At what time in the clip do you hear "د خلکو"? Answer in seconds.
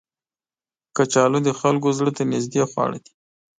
1.47-1.89